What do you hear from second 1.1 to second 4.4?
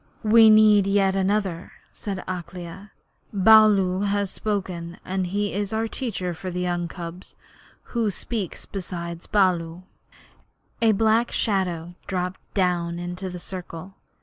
another,' said Akela. 'Baloo has